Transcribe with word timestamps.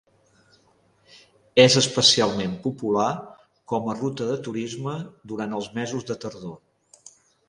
És 1.63 1.73
especialment 1.81 2.55
popular 2.63 3.09
com 3.73 3.89
a 3.93 3.95
ruta 3.99 4.31
de 4.31 4.39
turisme 4.47 4.95
durant 5.33 5.55
els 5.59 5.69
mesos 5.77 6.09
de 6.13 6.17
tardor. 6.25 6.57